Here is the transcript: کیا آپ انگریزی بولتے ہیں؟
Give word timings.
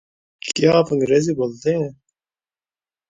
کیا 0.41 0.71
آپ 0.77 0.85
انگریزی 0.91 1.33
بولتے 1.33 1.75
ہیں؟ 1.75 1.89